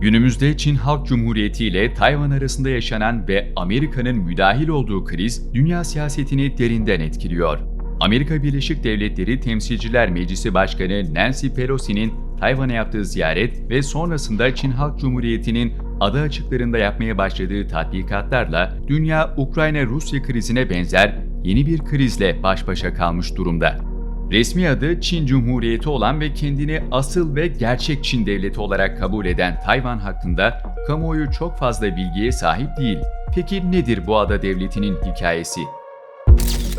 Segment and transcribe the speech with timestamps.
[0.00, 6.58] Günümüzde Çin Halk Cumhuriyeti ile Tayvan arasında yaşanan ve Amerika'nın müdahil olduğu kriz dünya siyasetini
[6.58, 7.58] derinden etkiliyor.
[8.00, 14.98] Amerika Birleşik Devletleri Temsilciler Meclisi Başkanı Nancy Pelosi'nin Tayvan'a yaptığı ziyaret ve sonrasında Çin Halk
[14.98, 22.94] Cumhuriyeti'nin ada açıklarında yapmaya başladığı tatbikatlarla dünya Ukrayna-Rusya krizine benzer yeni bir krizle baş başa
[22.94, 23.87] kalmış durumda.
[24.30, 29.60] Resmi adı Çin Cumhuriyeti olan ve kendini asıl ve gerçek Çin devleti olarak kabul eden
[29.60, 32.98] Tayvan hakkında kamuoyu çok fazla bilgiye sahip değil.
[33.34, 35.60] Peki nedir bu ada devletinin hikayesi?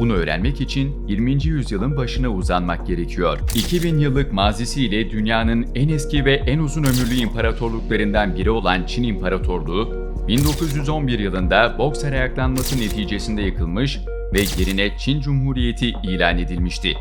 [0.00, 1.44] Bunu öğrenmek için 20.
[1.44, 3.38] yüzyılın başına uzanmak gerekiyor.
[3.54, 10.12] 2000 yıllık mazisiyle dünyanın en eski ve en uzun ömürlü imparatorluklarından biri olan Çin İmparatorluğu,
[10.28, 14.00] 1911 yılında Boxer ayaklanması neticesinde yıkılmış
[14.34, 16.94] ve yerine Çin Cumhuriyeti ilan edilmişti.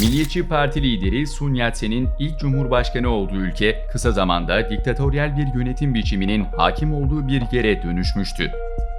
[0.00, 6.44] Milliyetçi Parti lideri Sun Yat-sen'in ilk cumhurbaşkanı olduğu ülke kısa zamanda diktatöryel bir yönetim biçiminin
[6.56, 8.50] hakim olduğu bir yere dönüşmüştü.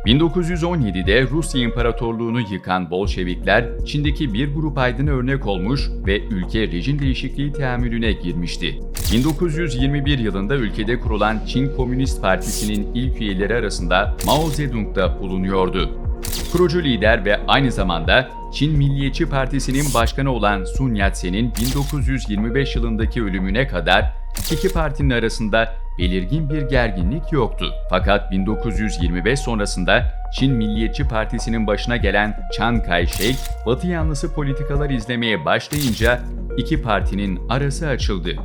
[0.06, 7.54] 1917'de Rusya İmparatorluğunu yıkan Bolşevikler, Çin'deki bir grup aydına örnek olmuş ve ülke rejim değişikliği
[7.54, 8.80] teamülüne girmişti.
[9.14, 16.09] 1921 yılında ülkede kurulan Çin Komünist Partisi'nin ilk üyeleri arasında Mao Zedong da bulunuyordu.
[16.52, 23.68] Kurucu lider ve aynı zamanda Çin Milliyetçi Partisi'nin başkanı olan Sun Yat-sen'in 1925 yılındaki ölümüne
[23.68, 24.14] kadar
[24.52, 27.74] iki partinin arasında belirgin bir gerginlik yoktu.
[27.90, 36.20] Fakat 1925 sonrasında Çin Milliyetçi Partisi'nin başına gelen Chiang Kai-shek, Batı yanlısı politikalar izlemeye başlayınca
[36.58, 38.36] iki partinin arası açıldı.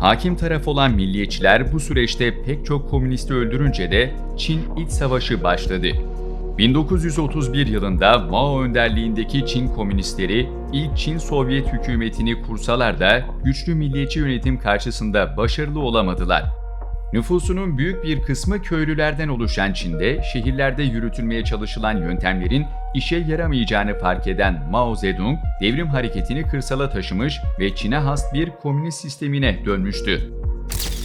[0.00, 5.88] Hakim taraf olan milliyetçiler bu süreçte pek çok komünisti öldürünce de Çin İç Savaşı başladı.
[6.58, 14.58] 1931 yılında Mao önderliğindeki Çin komünistleri ilk Çin Sovyet hükümetini kursalar da güçlü milliyetçi yönetim
[14.58, 16.44] karşısında başarılı olamadılar.
[17.12, 24.68] Nüfusunun büyük bir kısmı köylülerden oluşan Çin'de şehirlerde yürütülmeye çalışılan yöntemlerin işe yaramayacağını fark eden
[24.70, 30.39] Mao Zedong, devrim hareketini kırsala taşımış ve Çin'e has bir komünist sistemine dönmüştü.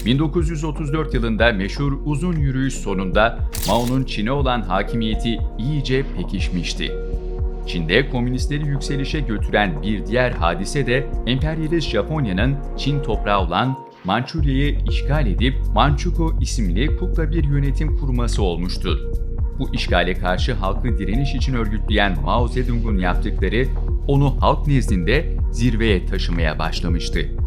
[0.05, 6.91] 1934 yılında meşhur uzun yürüyüş sonunda Mao'nun Çin'e olan hakimiyeti iyice pekişmişti.
[7.67, 15.27] Çin'de komünistleri yükselişe götüren bir diğer hadise de emperyalist Japonya'nın Çin toprağı olan Mançurya'yı işgal
[15.27, 18.97] edip Manchukuo isimli kukla bir yönetim kurması olmuştur.
[19.59, 23.65] Bu işgale karşı halkı direniş için örgütleyen Mao Zedong'un yaptıkları
[24.07, 27.44] onu halk nezdinde zirveye taşımaya başlamıştı.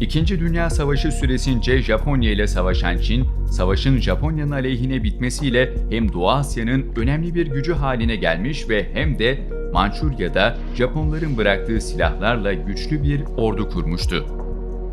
[0.00, 6.86] İkinci Dünya Savaşı süresince Japonya ile savaşan Çin, savaşın Japonya'nın aleyhine bitmesiyle hem Doğu Asya'nın
[6.96, 9.38] önemli bir gücü haline gelmiş ve hem de
[9.72, 14.26] Mançurya'da Japonların bıraktığı silahlarla güçlü bir ordu kurmuştu.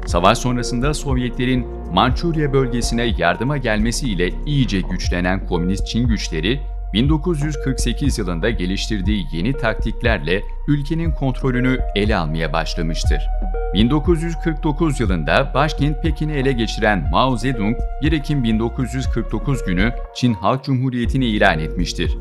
[0.06, 6.60] Savaş sonrasında Sovyetlerin Mançurya bölgesine yardıma gelmesiyle iyice güçlenen komünist Çin güçleri
[6.96, 13.22] 1948 yılında geliştirdiği yeni taktiklerle ülkenin kontrolünü ele almaya başlamıştır.
[13.74, 21.26] 1949 yılında başkent Pekin'i ele geçiren Mao Zedong, 1 Ekim 1949 günü Çin Halk Cumhuriyeti'ni
[21.26, 22.18] ilan etmiştir.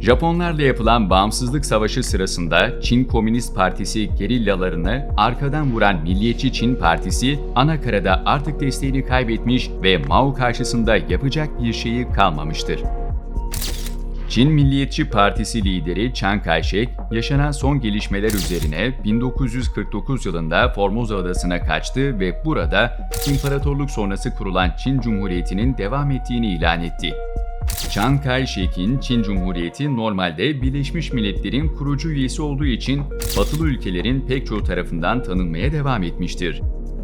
[0.00, 8.22] Japonlarla yapılan bağımsızlık savaşı sırasında Çin Komünist Partisi gerillalarını arkadan vuran Milliyetçi Çin Partisi anakarada
[8.26, 12.80] artık desteğini kaybetmiş ve Mao karşısında yapacak bir şeyi kalmamıştır.
[14.30, 22.20] Çin Milliyetçi Partisi lideri Chiang Kai-shek, yaşanan son gelişmeler üzerine 1949 yılında Formosa Adası'na kaçtı
[22.20, 27.14] ve burada imparatorluk sonrası kurulan Çin Cumhuriyeti'nin devam ettiğini ilan etti.
[27.90, 33.02] Chiang Kai-shek'in Çin Cumhuriyeti normalde Birleşmiş Milletler'in kurucu üyesi olduğu için
[33.38, 36.60] batılı ülkelerin pek çoğu tarafından tanınmaya devam etmiştir.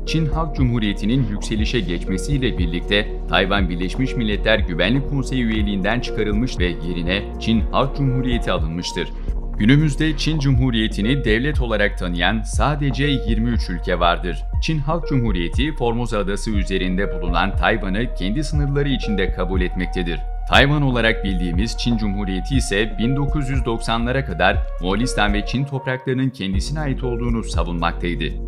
[0.06, 7.22] Çin Halk Cumhuriyeti'nin yükselişe geçmesiyle birlikte Tayvan Birleşmiş Milletler Güvenlik Konseyi üyeliğinden çıkarılmış ve yerine
[7.40, 9.08] Çin Halk Cumhuriyeti alınmıştır.
[9.58, 14.36] Günümüzde Çin Cumhuriyeti'ni devlet olarak tanıyan sadece 23 ülke vardır.
[14.62, 20.20] Çin Halk Cumhuriyeti, Formosa Adası üzerinde bulunan Tayvan'ı kendi sınırları içinde kabul etmektedir.
[20.50, 27.42] Tayvan olarak bildiğimiz Çin Cumhuriyeti ise 1990'lara kadar Moğolistan ve Çin topraklarının kendisine ait olduğunu
[27.44, 28.45] savunmaktaydı.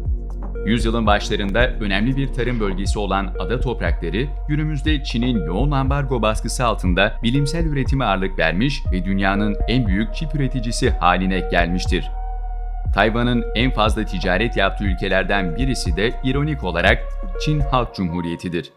[0.66, 7.14] Yüzyılın başlarında önemli bir tarım bölgesi olan ada toprakları, günümüzde Çin'in yoğun ambargo baskısı altında
[7.22, 12.10] bilimsel üretime ağırlık vermiş ve dünyanın en büyük çip üreticisi haline gelmiştir.
[12.94, 16.98] Tayvan'ın en fazla ticaret yaptığı ülkelerden birisi de ironik olarak
[17.44, 18.72] Çin Halk Cumhuriyeti'dir.